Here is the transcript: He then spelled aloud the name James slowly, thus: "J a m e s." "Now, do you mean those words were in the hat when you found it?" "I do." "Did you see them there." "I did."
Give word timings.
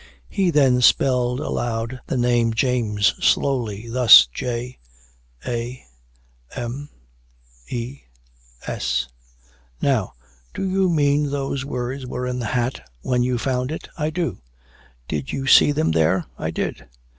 He 0.29 0.49
then 0.49 0.81
spelled 0.81 1.39
aloud 1.39 1.99
the 2.07 2.17
name 2.17 2.55
James 2.55 3.13
slowly, 3.23 3.87
thus: 3.87 4.25
"J 4.25 4.79
a 5.45 5.83
m 6.55 6.89
e 7.67 7.99
s." 8.65 9.07
"Now, 9.79 10.13
do 10.55 10.67
you 10.67 10.89
mean 10.89 11.29
those 11.29 11.65
words 11.65 12.07
were 12.07 12.25
in 12.25 12.39
the 12.39 12.47
hat 12.47 12.89
when 13.01 13.21
you 13.21 13.37
found 13.37 13.71
it?" 13.71 13.89
"I 13.95 14.09
do." 14.09 14.39
"Did 15.07 15.31
you 15.33 15.45
see 15.45 15.71
them 15.71 15.91
there." 15.91 16.25
"I 16.35 16.49
did." 16.49 16.87